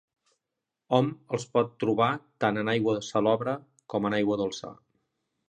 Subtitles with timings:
[0.97, 2.07] Hom els pot trobar
[2.45, 3.55] tant en aigua salobre
[3.95, 4.75] com en aigua dolça.